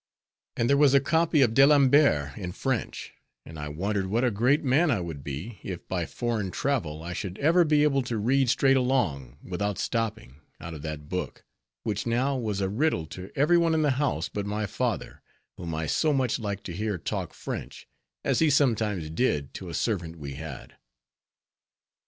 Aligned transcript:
And 0.57 0.67
there 0.67 0.77
was 0.81 0.95
a 0.95 0.99
copy 0.99 1.41
of 1.43 1.53
D'Alembert 1.53 2.35
in 2.35 2.53
French, 2.53 3.13
and 3.45 3.59
I 3.59 3.69
wondered 3.69 4.07
what 4.07 4.23
a 4.23 4.31
great 4.31 4.63
man 4.63 4.89
I 4.89 4.99
would 4.99 5.23
be, 5.23 5.59
if 5.61 5.87
by 5.87 6.07
foreign 6.07 6.49
travel 6.49 7.03
I 7.03 7.13
should 7.13 7.37
ever 7.37 7.63
be 7.63 7.83
able 7.83 8.01
to 8.09 8.17
read 8.17 8.49
straight 8.49 8.77
along 8.77 9.37
without 9.43 9.77
stopping, 9.77 10.37
out 10.59 10.73
of 10.73 10.81
that 10.81 11.07
book, 11.07 11.45
which 11.83 12.07
now 12.07 12.35
was 12.35 12.61
a 12.61 12.67
riddle 12.67 13.05
to 13.13 13.29
every 13.35 13.59
one 13.59 13.75
in 13.75 13.83
the 13.83 13.91
house 14.01 14.27
but 14.27 14.47
my 14.47 14.65
father, 14.65 15.21
whom 15.57 15.75
I 15.75 15.85
so 15.85 16.11
much 16.13 16.39
liked 16.39 16.63
to 16.63 16.75
hear 16.75 16.97
talk 16.97 17.31
French, 17.31 17.87
as 18.23 18.39
he 18.39 18.49
sometimes 18.49 19.07
did 19.11 19.53
to 19.53 19.69
a 19.69 19.75
servant 19.75 20.15
we 20.15 20.33
had. 20.33 20.77